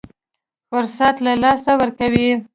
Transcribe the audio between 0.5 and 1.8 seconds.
فرصت له لاسه